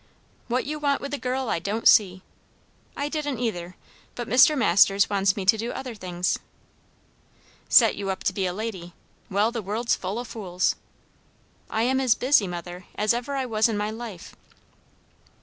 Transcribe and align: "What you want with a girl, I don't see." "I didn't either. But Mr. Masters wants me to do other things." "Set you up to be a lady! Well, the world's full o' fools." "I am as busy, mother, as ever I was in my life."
"What 0.47 0.65
you 0.65 0.79
want 0.79 0.99
with 0.99 1.13
a 1.13 1.19
girl, 1.19 1.47
I 1.47 1.59
don't 1.59 1.87
see." 1.87 2.23
"I 2.97 3.07
didn't 3.07 3.37
either. 3.37 3.75
But 4.15 4.27
Mr. 4.27 4.57
Masters 4.57 5.11
wants 5.11 5.35
me 5.37 5.45
to 5.45 5.59
do 5.59 5.69
other 5.73 5.93
things." 5.93 6.39
"Set 7.69 7.95
you 7.95 8.09
up 8.09 8.23
to 8.23 8.33
be 8.33 8.47
a 8.47 8.51
lady! 8.51 8.95
Well, 9.29 9.51
the 9.51 9.61
world's 9.61 9.95
full 9.95 10.17
o' 10.17 10.23
fools." 10.23 10.75
"I 11.69 11.83
am 11.83 11.99
as 12.01 12.15
busy, 12.15 12.47
mother, 12.47 12.85
as 12.95 13.13
ever 13.13 13.35
I 13.35 13.45
was 13.45 13.69
in 13.69 13.77
my 13.77 13.91
life." 13.91 14.35